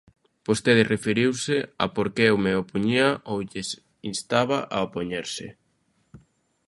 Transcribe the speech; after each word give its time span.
Vostede 0.47 0.83
referiuse 0.93 1.57
a 1.83 1.85
por 1.95 2.07
que 2.15 2.23
eu 2.31 2.35
me 2.43 2.53
opoñía 2.61 3.07
ou 3.31 3.37
lles 3.49 3.69
instaba 4.11 4.57
a 4.75 4.77
opoñerse. 4.87 5.47